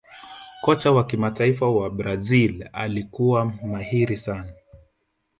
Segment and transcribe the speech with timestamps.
[0.61, 4.53] kocha wa kimataifa wa Brazil alikuwa mahiri sana